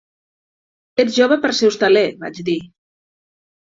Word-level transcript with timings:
"Ets 1.05 1.13
jove 1.21 1.39
per 1.45 1.53
ser 1.59 1.71
hostaler", 1.71 2.05
vaig 2.27 2.45
dir. 2.53 2.61